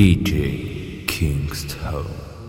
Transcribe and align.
DJ 0.00 1.04
Kingstone. 1.04 2.39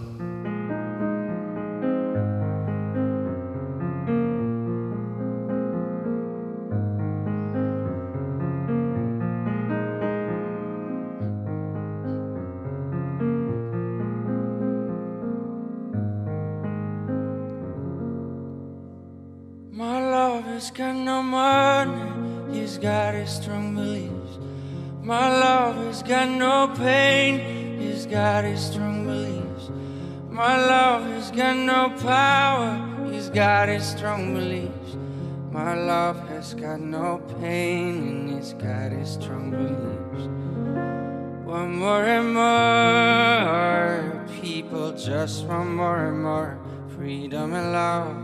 Freedom 47.02 47.54
and 47.55 47.72
love. 47.73 48.16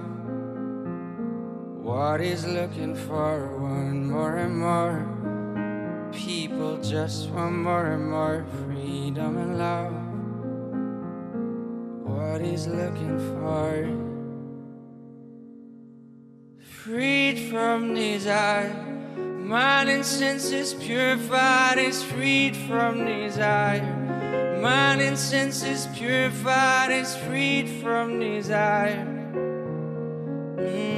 What 1.84 2.22
is 2.22 2.45
looking 2.45 2.95
for 2.95 3.58
one 3.58 4.05
more 4.05 4.38
and 4.38 4.55
more? 4.55 5.02
People 6.13 6.77
just 6.84 7.32
want 7.32 7.55
more 7.55 7.88
and 7.94 8.12
more 8.12 8.45
freedom 8.62 9.38
and 9.38 9.58
love. 9.58 9.98
What 12.05 12.41
is 12.41 12.68
looking 12.68 13.18
for? 13.34 13.90
Freed 16.62 17.49
from 17.49 17.96
desire, 17.96 18.76
mind 19.18 19.90
and 19.90 20.05
senses 20.05 20.76
purified 20.76 21.79
is 21.79 22.04
freed 22.04 22.55
from 22.55 23.05
desire. 23.07 24.07
Mind 24.62 25.02
and 25.02 25.18
senses 25.18 25.88
purified 25.94 26.91
is 26.91 27.16
freed 27.16 27.70
from 27.82 28.20
desire. 28.20 29.05
Mm. 30.58 30.96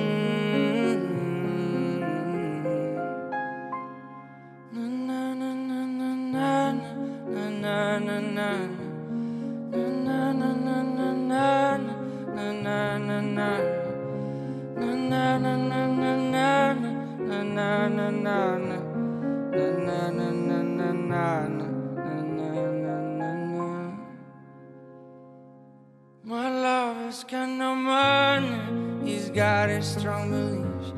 He's 29.04 29.30
got 29.30 29.70
his 29.70 29.86
strong 29.88 30.30
beliefs. 30.30 30.94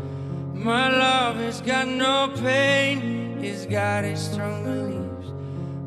My 0.54 0.90
lover's 0.90 1.62
got 1.62 1.88
no 1.88 2.32
pain, 2.42 3.38
he's 3.40 3.66
got 3.66 4.04
his 4.04 4.20
strong 4.20 4.64
beliefs. 4.64 5.34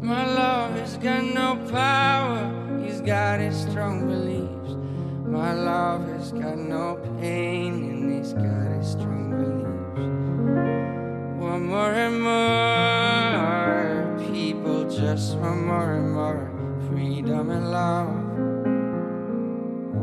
My 0.03 0.27
lover's 0.27 0.97
got 0.99 1.23
no 1.25 1.57
power, 1.71 2.81
he's 2.85 3.01
got 3.01 3.41
his 3.41 3.57
strong 3.63 4.07
beliefs. 4.07 4.77
My 5.27 5.53
lover's 5.53 6.33
got 6.33 6.59
no 6.59 6.99
pain, 7.21 7.73
and 7.91 8.13
he's 8.13 8.33
got 8.33 8.73
his 8.77 8.93
strong 8.93 9.31
beliefs. 9.31 9.85
One 11.41 11.67
more 11.67 11.93
and 11.93 12.21
more 12.23 13.55
people 14.33 14.85
just 14.91 15.37
want 15.39 15.65
more 15.67 15.93
and 15.95 16.13
more 16.13 16.51
freedom 16.89 17.51
and 17.51 17.71
love. 17.71 18.24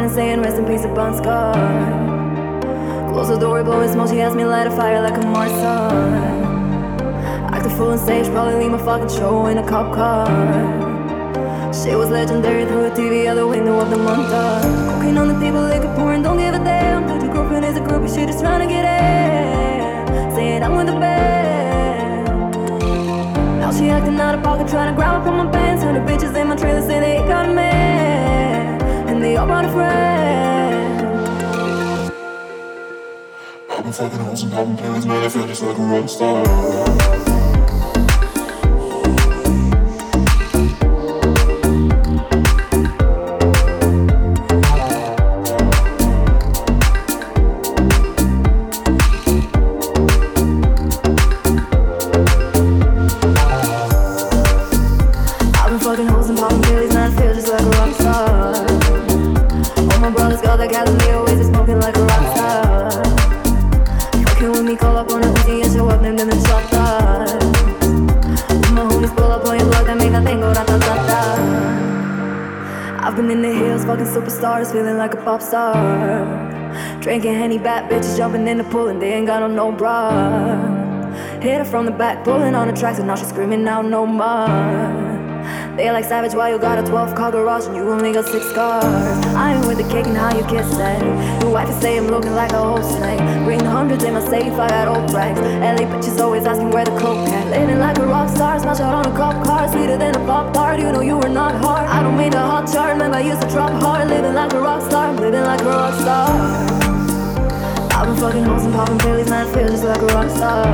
Starting 0.00 0.16
saying 0.16 0.40
rest 0.40 0.56
in 0.56 0.64
peace, 0.64 0.86
Bon 0.96 1.14
Scott. 1.14 1.54
Close 3.12 3.28
the 3.28 3.36
door, 3.36 3.62
blowing 3.62 3.92
smoke, 3.92 4.08
she 4.08 4.18
asked 4.22 4.34
me 4.34 4.46
light 4.46 4.66
a 4.66 4.70
fire 4.70 5.02
like 5.02 5.22
a 5.22 5.26
Morrison. 5.26 5.92
Act 7.52 7.66
a 7.66 7.68
fool 7.76 7.88
on 7.88 7.98
stage, 7.98 8.24
probably 8.28 8.54
leave 8.54 8.70
my 8.70 8.78
fucking 8.78 9.10
show 9.10 9.44
in 9.48 9.58
a 9.58 9.62
cop 9.68 9.94
car. 9.94 10.26
She 11.74 11.94
was 11.96 12.08
legendary 12.08 12.64
through 12.64 12.86
a 12.86 12.90
TV 12.92 13.26
out 13.26 13.34
the 13.34 13.46
window 13.46 13.78
of 13.78 13.90
the 13.90 13.96
montage. 13.96 14.62
Cooking 15.00 15.18
on 15.18 15.28
the 15.28 15.38
table, 15.38 15.60
liquor 15.60 15.94
pouring, 15.94 16.22
don't 16.22 16.38
give 16.38 16.54
a 16.54 16.64
damn. 16.64 17.06
Dude, 17.06 17.22
your 17.22 17.34
girlfriend 17.34 17.66
is 17.66 17.76
a 17.76 17.80
groupie, 17.80 18.08
she 18.08 18.24
just 18.24 18.40
trying 18.40 18.66
to 18.66 18.72
get 18.74 18.86
in. 18.86 20.34
Saying 20.34 20.62
I'm 20.62 20.76
with 20.76 20.86
the 20.86 20.94
band. 20.94 22.26
Now 23.60 23.70
she 23.70 23.90
acting 23.90 24.18
out 24.18 24.34
of 24.34 24.42
pocket, 24.42 24.66
trying 24.66 24.94
to 24.94 24.96
grab 24.96 25.20
up 25.20 25.26
on 25.26 25.44
my 25.44 25.52
pants. 25.52 25.82
The 25.84 26.00
bitches 26.10 26.34
in 26.40 26.48
my 26.48 26.56
trailer 26.56 26.80
say 26.80 27.00
they 27.00 27.18
got 27.28 27.50
a 27.50 27.52
man. 27.52 28.19
All 29.22 29.46
brought 29.46 29.66
a 29.66 29.68
friend. 29.70 31.06
I've 33.70 33.82
been 33.84 33.92
fucking 33.92 34.18
hoes 34.18 34.42
and 34.42 34.52
popping 34.52 34.78
pills, 34.78 35.04
man, 35.04 35.22
I 35.22 35.28
feel 35.28 35.46
just 35.46 35.62
like 35.62 35.76
a 35.76 35.82
rock 35.82 36.08
star. 36.08 37.29
Pop 75.30 75.42
star. 75.42 77.00
Drinking 77.00 77.34
Henny, 77.34 77.56
bad 77.56 77.88
bitches 77.88 78.16
jumping 78.16 78.48
in 78.48 78.58
the 78.58 78.64
pool 78.64 78.88
and 78.88 79.00
they 79.00 79.12
ain't 79.12 79.28
got 79.28 79.44
on 79.44 79.54
no 79.54 79.70
bra. 79.70 80.10
Hit 81.40 81.58
her 81.58 81.64
from 81.64 81.84
the 81.86 81.92
back, 81.92 82.24
pulling 82.24 82.56
on 82.56 82.66
the 82.66 82.74
tracks, 82.74 82.98
and 82.98 83.06
now 83.06 83.14
she's 83.14 83.28
screaming 83.28 83.68
out 83.68 83.84
no 83.84 84.06
more. 84.06 84.99
They 85.76 85.90
like 85.90 86.04
savage, 86.04 86.34
why 86.34 86.50
you 86.50 86.58
got 86.58 86.78
a 86.78 86.82
12 86.82 87.14
car 87.14 87.30
garage 87.30 87.66
and 87.66 87.76
you 87.76 87.88
only 87.90 88.12
got 88.12 88.26
six 88.26 88.52
cars? 88.52 88.84
I 89.34 89.54
ain't 89.54 89.66
with 89.66 89.78
the 89.78 89.88
cake 89.88 90.06
and 90.06 90.16
how 90.16 90.36
you 90.36 90.44
kiss 90.44 90.68
that. 90.76 91.00
Your 91.42 91.52
wife 91.52 91.70
is 91.70 91.80
say 91.80 91.96
I'm 91.96 92.08
looking 92.08 92.34
like 92.34 92.52
a 92.52 92.58
whole 92.58 92.82
snake. 92.82 93.20
Bring 93.44 93.64
hundreds 93.64 94.04
in 94.04 94.14
my 94.14 94.20
safe, 94.20 94.52
I 94.52 94.68
got 94.68 94.88
old 94.88 95.12
racks. 95.12 95.40
LA 95.40 95.86
bitches 95.88 96.20
always 96.20 96.44
asking 96.44 96.70
where 96.70 96.84
the 96.84 96.90
coke 96.98 97.28
at. 97.28 97.46
Living 97.50 97.78
like 97.78 97.98
a 97.98 98.06
rock 98.06 98.28
star, 98.28 98.58
smash 98.58 98.80
out 98.80 98.94
on 98.94 99.06
a 99.06 99.16
cop 99.16 99.44
car, 99.44 99.70
sweeter 99.72 99.96
than 99.96 100.14
a 100.16 100.26
pop 100.26 100.52
tart. 100.52 100.80
You 100.80 100.92
know 100.92 101.00
you 101.00 101.16
were 101.16 101.28
not 101.28 101.54
hard. 101.64 101.88
I 101.88 102.02
don't 102.02 102.16
mean 102.16 102.30
the 102.30 102.40
hot 102.40 102.70
chart, 102.70 102.92
remember 102.92 103.16
I 103.18 103.20
used 103.20 103.40
to 103.42 103.48
drop 103.48 103.70
hard. 103.80 104.08
Living 104.08 104.34
like 104.34 104.52
a 104.52 104.60
rock 104.60 104.82
star, 104.82 105.12
living 105.14 105.44
like 105.44 105.60
a 105.60 105.64
rock 105.64 105.94
star. 106.00 106.28
I've 107.96 108.06
been 108.06 108.16
fucking 108.16 108.44
hoes 108.44 108.64
and 108.64 108.74
popping 108.74 108.98
pills, 108.98 109.30
man, 109.30 109.46
I 109.46 109.52
feel 109.54 109.68
just 109.68 109.84
like 109.84 110.02
a 110.02 110.06
rock 110.06 110.30
star. 110.30 110.66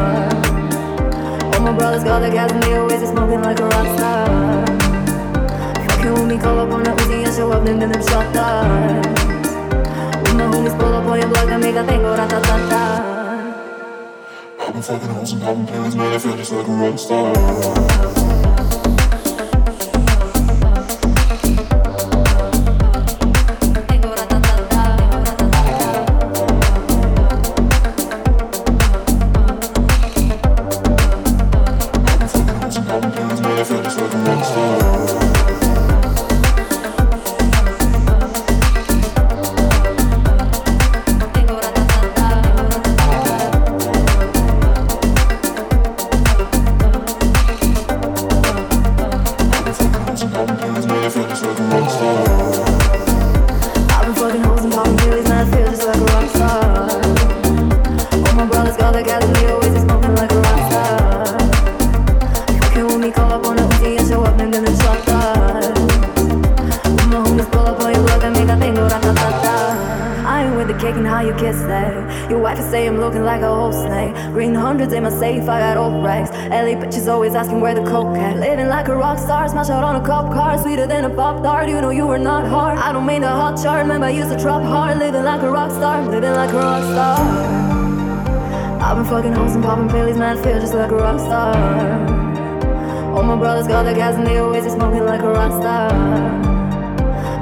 All 1.54 1.60
my 1.60 1.72
brothers 1.72 2.02
got 2.02 2.20
the 2.20 2.30
gas 2.30 2.50
and 2.50 2.62
they 2.62 2.76
always 2.76 3.08
smoking 3.08 3.42
like 3.42 3.60
a 3.60 3.68
rock 3.68 3.98
star. 3.98 4.65
And 6.28 6.42
up, 6.42 7.64
them 7.64 7.78
them 7.78 7.92
them 7.92 8.02
shot. 8.02 8.34
When 10.24 10.36
my 10.36 10.44
homies 10.44 10.76
pull 10.76 10.92
up 10.92 11.06
on 11.06 11.20
your 11.20 11.28
block, 11.28 11.46
that 11.46 11.60
make 11.60 11.74
that 11.74 11.86
thing 11.86 12.02
go. 12.02 12.14
I've 14.58 14.72
been 14.72 14.82
fucking 14.82 15.08
hoes 15.08 15.32
and 15.32 15.40
popping 15.42 15.66
pills, 15.68 15.94
man, 15.94 16.12
I 16.12 16.18
feel 16.18 16.36
just 16.36 16.50
like 16.50 16.66
a 16.66 16.72
rock 16.72 16.98
star. 16.98 18.25
A 81.34 81.42
tart. 81.42 81.68
You 81.68 81.80
know 81.80 81.90
you 81.90 82.06
were 82.06 82.18
not 82.18 82.46
hard. 82.46 82.78
I 82.78 82.92
don't 82.92 83.06
mean 83.06 83.22
the 83.22 83.28
hot 83.28 83.60
chart, 83.62 83.78
remember 83.82 84.06
I 84.06 84.10
used 84.10 84.30
to 84.30 84.38
drop 84.38 84.62
hard. 84.62 84.98
Living 84.98 85.24
like 85.24 85.42
a 85.42 85.50
rock 85.50 85.70
star, 85.70 86.04
living 86.06 86.32
like 86.32 86.50
a 86.50 86.58
rock 86.58 86.82
star. 86.92 87.18
I've 88.80 88.96
been 88.96 89.06
fucking 89.06 89.32
hoes 89.32 89.54
and 89.54 89.64
popping 89.64 89.88
pills, 89.88 90.16
man, 90.16 90.36
feel 90.42 90.60
just 90.60 90.74
like 90.74 90.92
a 90.92 90.94
rock 90.94 91.18
star. 91.18 91.56
All 93.14 93.22
my 93.24 93.36
brothers 93.36 93.66
got 93.66 93.82
the 93.82 93.94
gas 93.94 94.14
and 94.14 94.26
they 94.26 94.38
always 94.38 94.64
smoking 94.72 95.04
like 95.04 95.22
a 95.22 95.28
rock 95.28 95.52
star. 95.60 95.90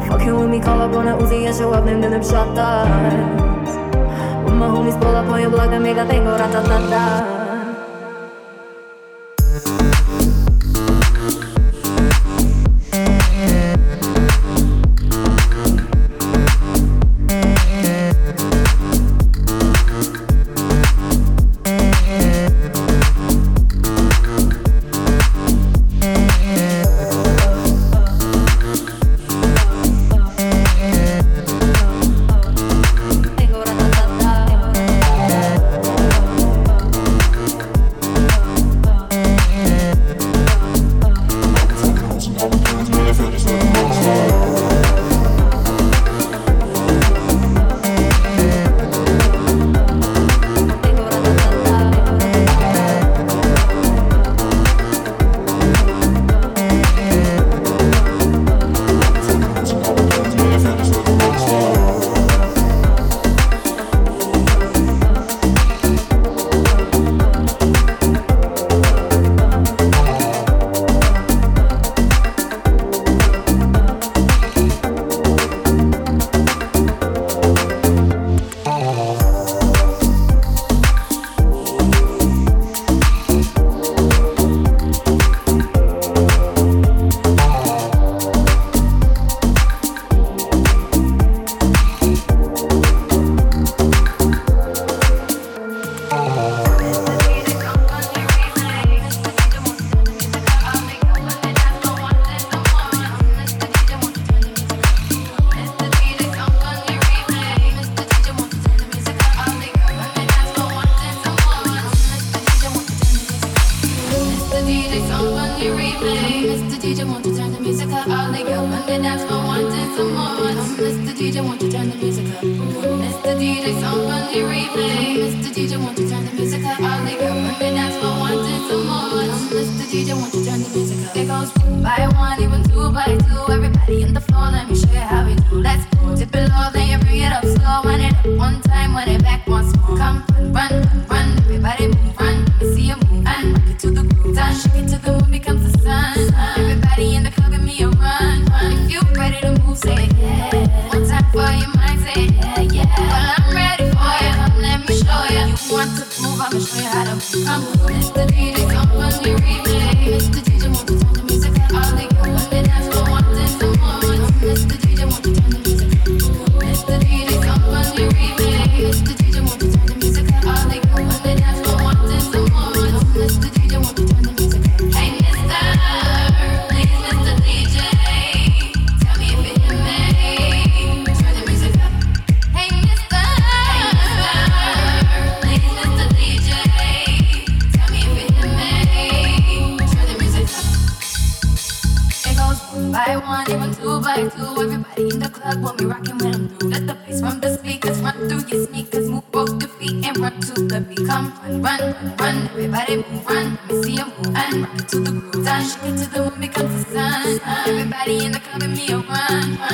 Fucking 0.08 0.34
with 0.34 0.48
me, 0.48 0.60
call 0.60 0.80
up 0.80 0.94
on 0.94 1.08
a 1.08 1.16
Uzi 1.18 1.46
and 1.46 1.54
show 1.54 1.72
up, 1.72 1.84
name 1.84 2.00
them 2.00 2.22
shot. 2.22 2.48
When 4.44 4.56
my 4.58 4.68
homies 4.68 4.98
pull 5.00 5.14
up 5.14 5.26
on 5.26 5.40
your 5.40 5.50
block, 5.50 5.70
they 5.70 5.78
make 5.78 5.96
that 5.96 6.08
thing 6.08 6.24
go 6.24 6.38
da 6.38 6.46
da 6.50 6.62
da. 6.90 7.33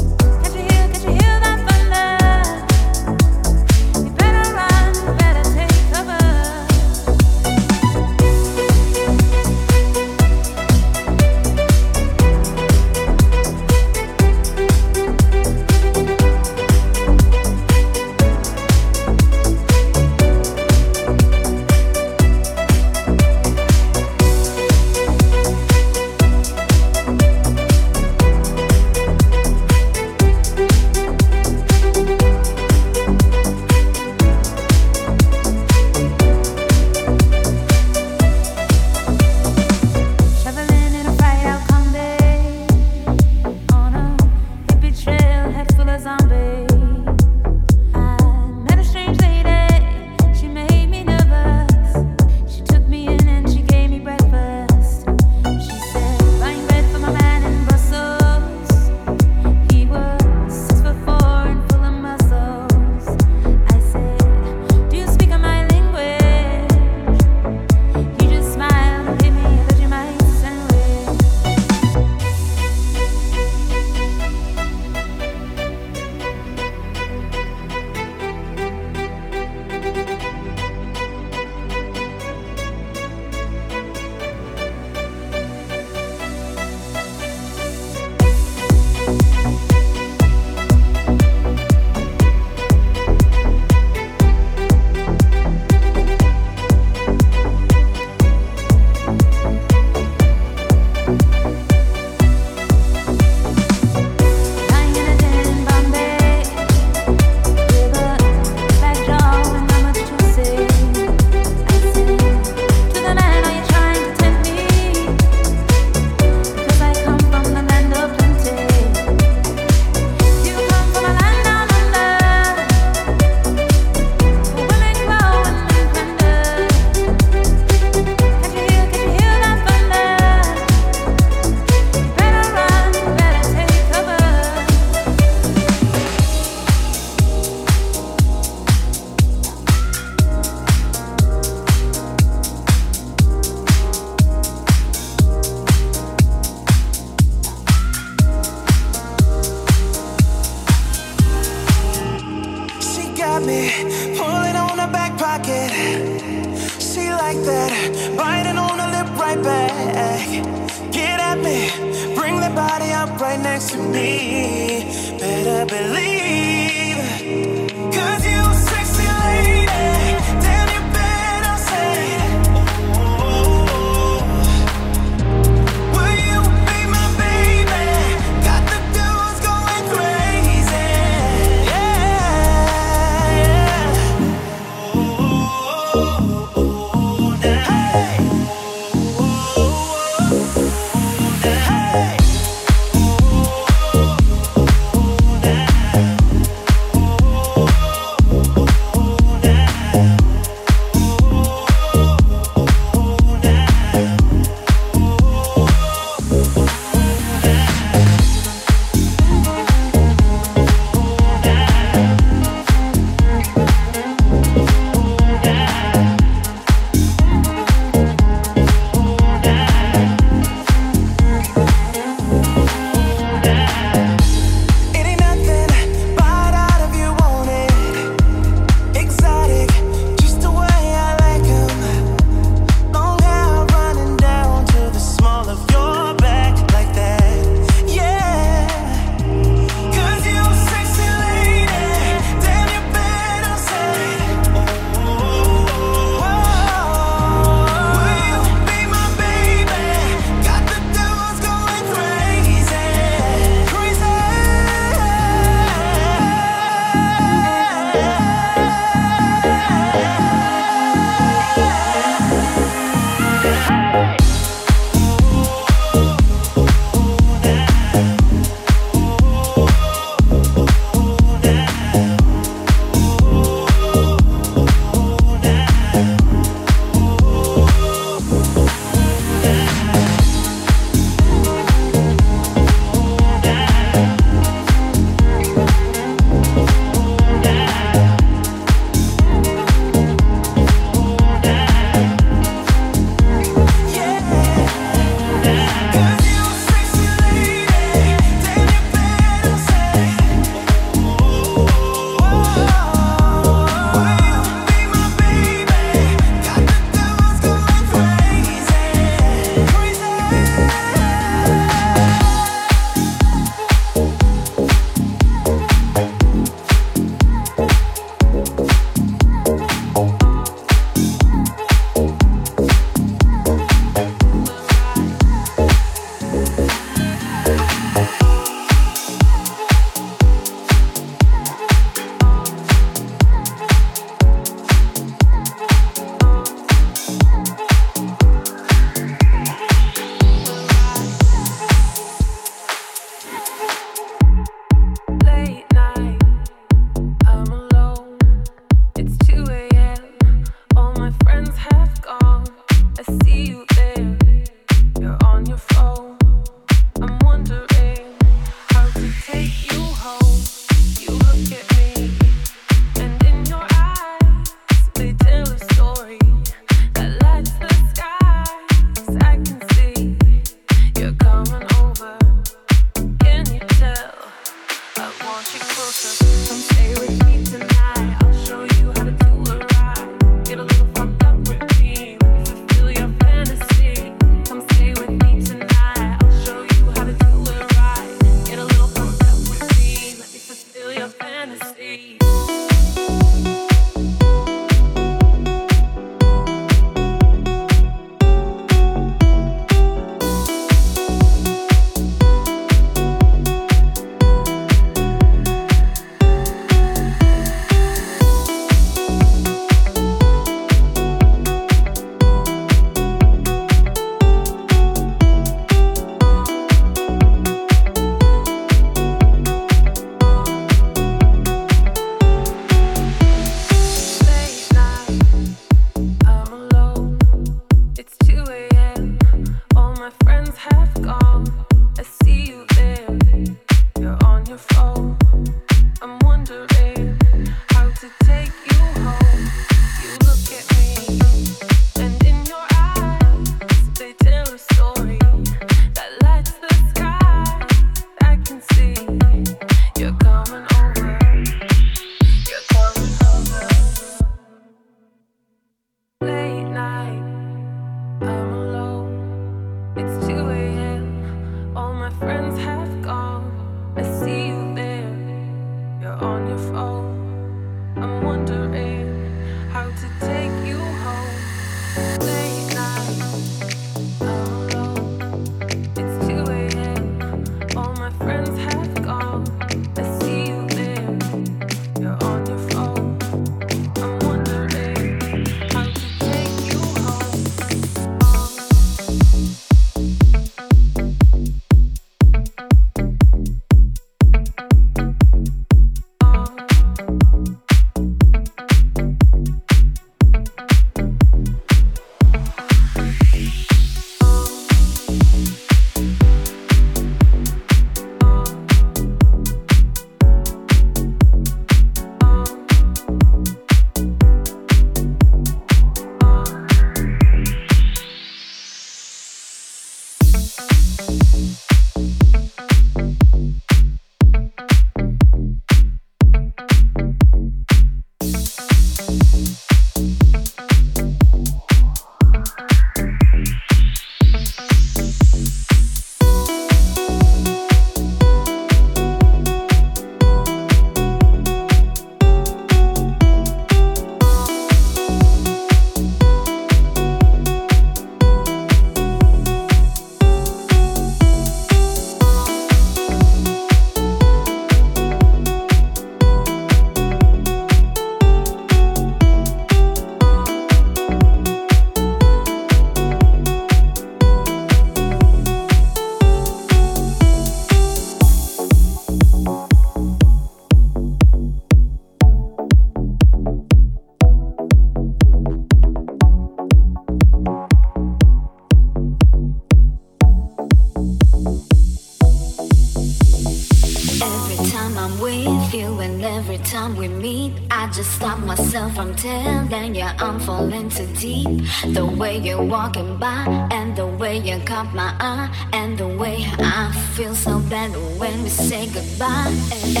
way 592.21 592.37
you're 592.37 592.61
walking 592.61 593.17
by, 593.17 593.43
and 593.71 593.95
the 593.95 594.05
way 594.05 594.37
you 594.37 594.59
caught 594.59 594.93
my 594.93 595.11
eye, 595.19 595.49
and 595.73 595.97
the 595.97 596.07
way 596.07 596.45
I 596.59 596.91
feel 597.15 597.33
so 597.33 597.57
bad 597.61 597.89
when 598.19 598.43
we 598.43 598.49
say 598.49 598.85
goodbye. 598.85 600.00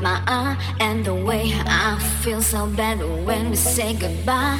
my 0.00 0.22
eye 0.26 0.56
and 0.80 1.04
the 1.04 1.14
way 1.14 1.52
I 1.66 1.98
feel 2.22 2.42
so 2.42 2.66
bad 2.66 3.00
when 3.26 3.50
we 3.50 3.56
say 3.56 3.94
goodbye. 3.94 4.58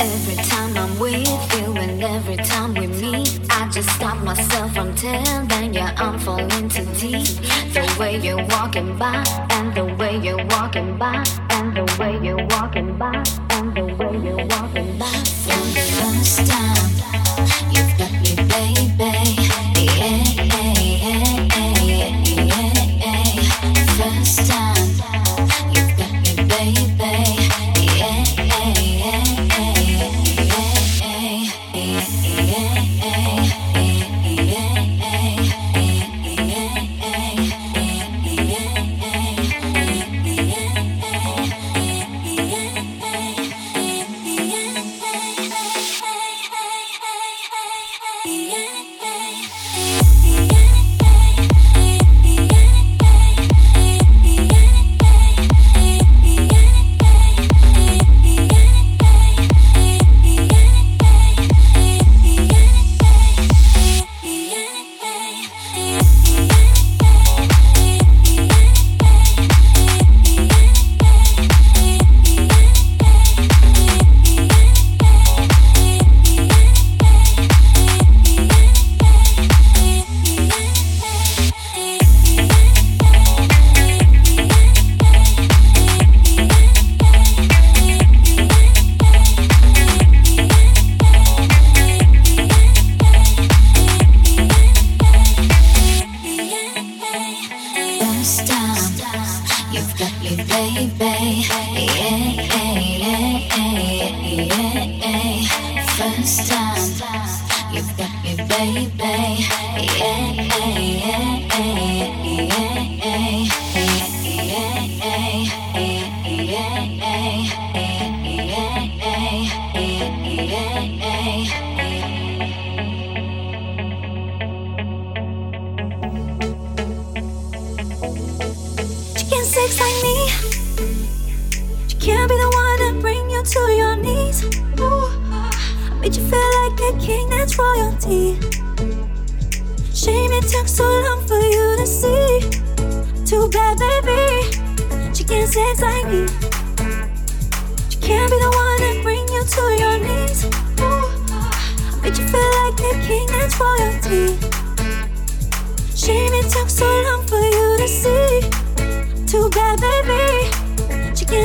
Every 0.00 0.36
time 0.36 0.76
I'm 0.76 0.98
with 0.98 1.26
you 1.54 1.72
and 1.76 2.02
every 2.02 2.36
time 2.36 2.74
we 2.74 2.86
meet, 2.86 3.40
I 3.50 3.68
just 3.70 3.88
stop 3.90 4.22
myself 4.22 4.74
from 4.74 4.94
telling 4.94 5.74
you 5.74 5.80
I'm 5.80 6.18
falling 6.18 6.68
too 6.68 6.84
deep. 6.98 7.26
The 7.72 7.96
way 7.98 8.18
you're 8.18 8.44
walking 8.46 8.96
by 8.98 9.24
and 9.50 9.74
the 9.74 9.86
way 9.96 10.18
you're 10.18 10.44
walking 10.46 10.96
by 10.98 11.24
and 11.50 11.76
the 11.76 11.96
way 11.98 12.18
you're 12.24 12.46
walking 12.46 12.96
by. 12.96 13.39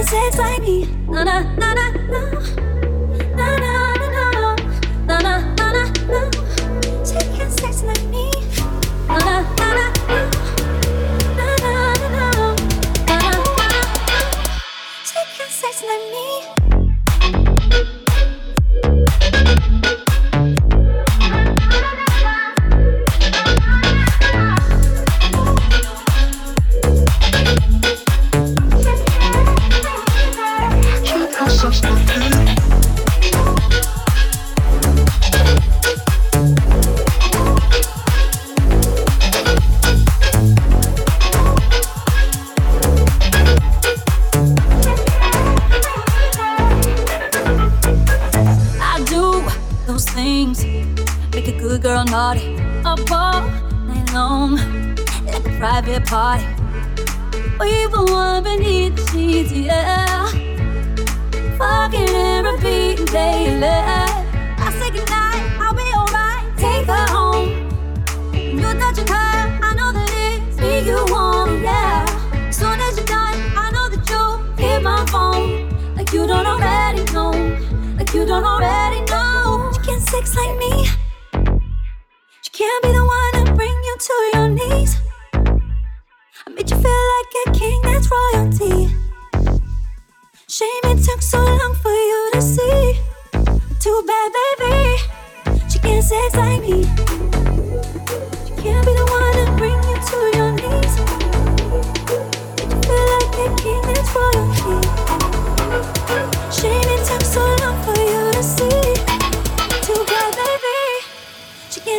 said 0.05 0.37
like 0.37 0.61
me. 0.61 0.85
Na 1.09 1.23
na 1.23 1.41
na 1.57 1.73
na 1.73 1.85
na. 2.13 2.74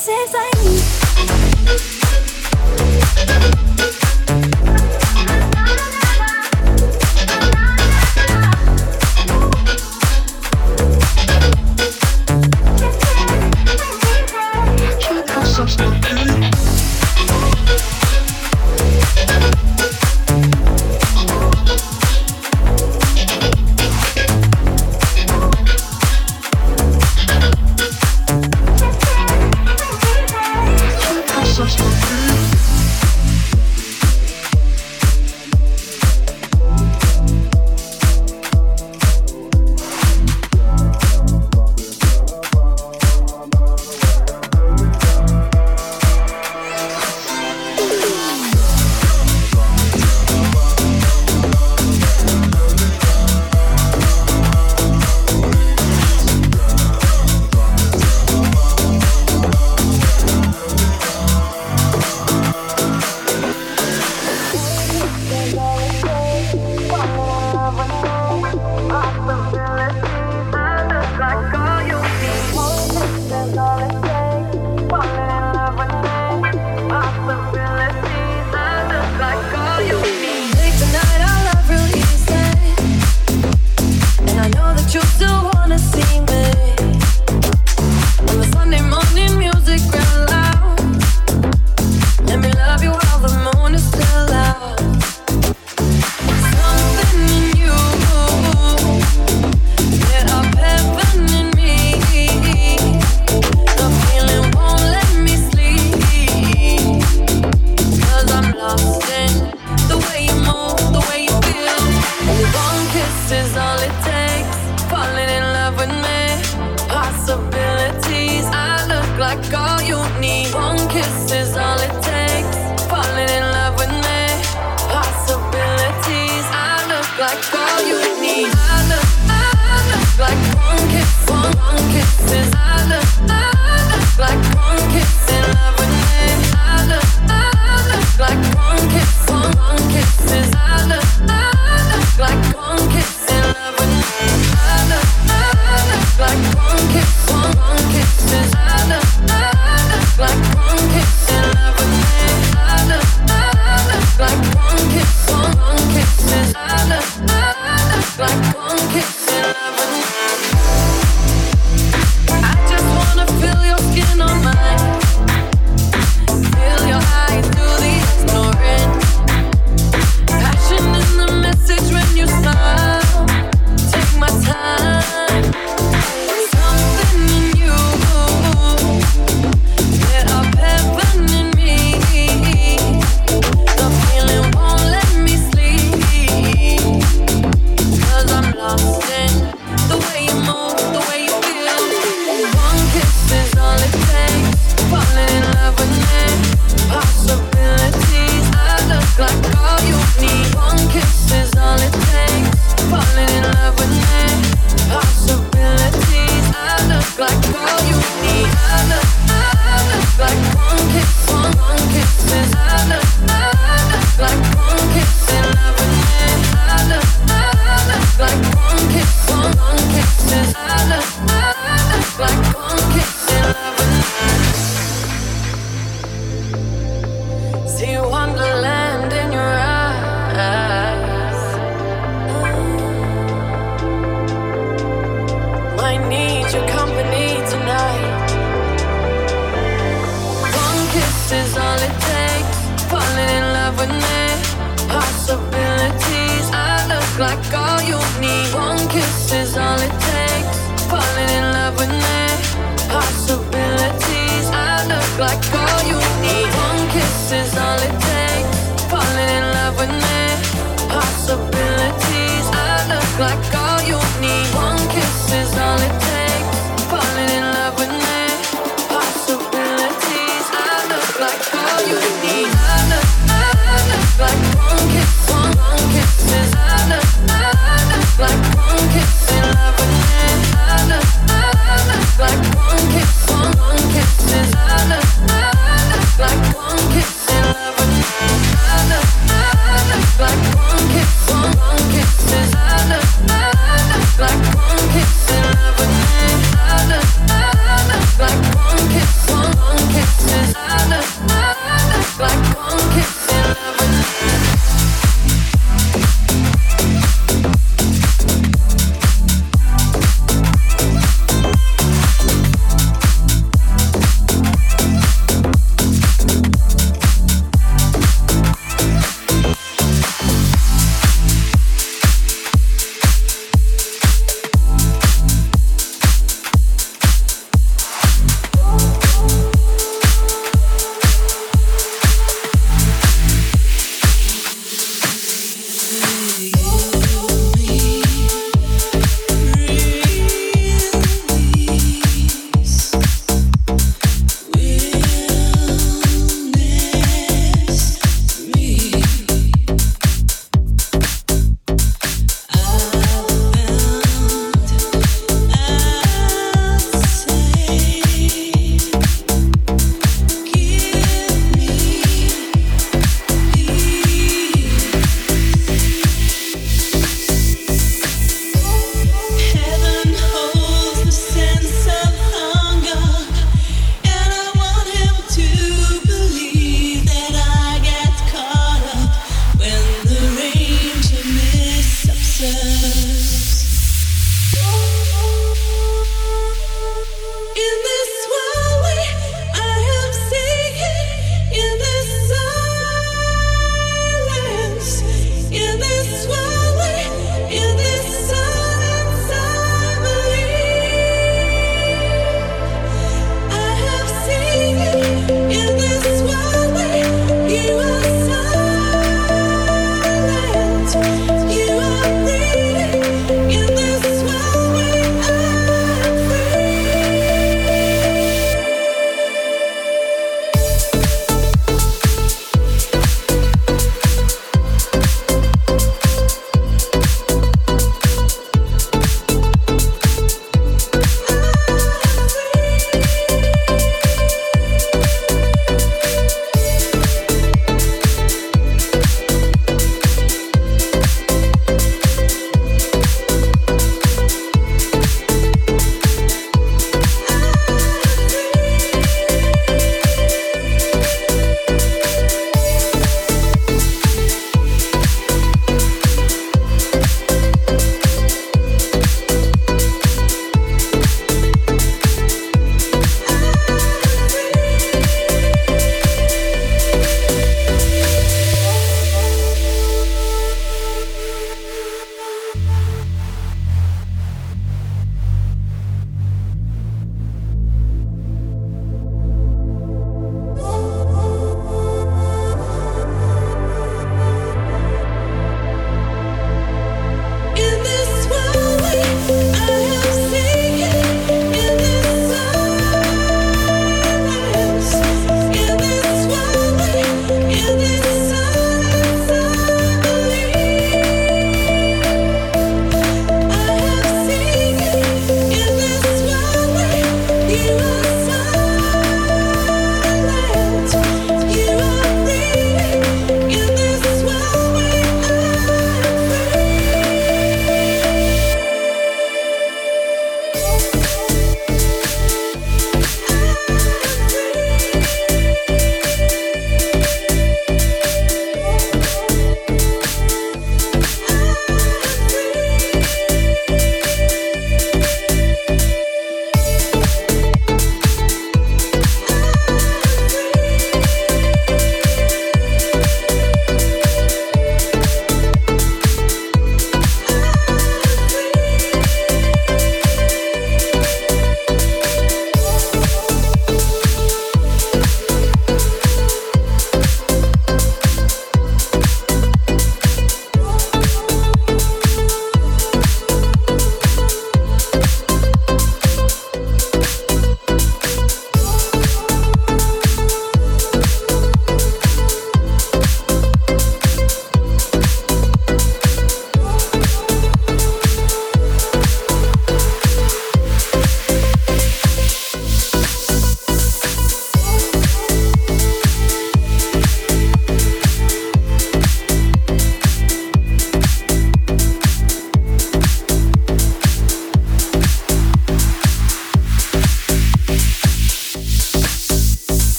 says 0.00 0.34
I 0.34 0.50
need. 0.64 1.99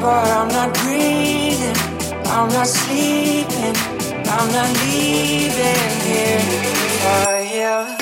but 0.00 0.26
I'm 0.38 0.48
not 0.48 0.74
breathing. 0.74 1.76
I'm 2.26 2.48
not 2.48 2.66
sleeping. 2.66 3.76
I'm 4.26 4.52
not 4.52 4.70
leaving 4.82 6.00
here 6.06 6.40
for. 7.02 7.99